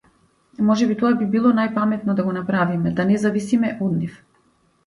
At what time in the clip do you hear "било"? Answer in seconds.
1.35-1.51